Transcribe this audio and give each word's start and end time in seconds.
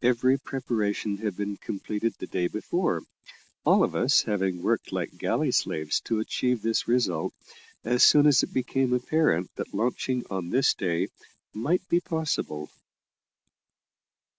Every 0.00 0.38
preparation 0.38 1.18
had 1.18 1.36
been 1.36 1.58
completed 1.58 2.14
the 2.14 2.26
day 2.26 2.46
before, 2.46 3.02
all 3.66 3.84
of 3.84 3.94
us 3.94 4.22
having 4.22 4.62
worked 4.62 4.90
like 4.90 5.18
galley 5.18 5.50
slaves 5.50 6.00
to 6.06 6.18
achieve 6.18 6.62
this 6.62 6.88
result, 6.88 7.34
as 7.84 8.02
soon 8.02 8.26
as 8.26 8.42
it 8.42 8.54
became 8.54 8.94
apparent 8.94 9.54
that 9.56 9.74
launching 9.74 10.24
on 10.30 10.48
this 10.48 10.72
day 10.72 11.08
might 11.52 11.86
be 11.90 12.00
possible. 12.00 12.70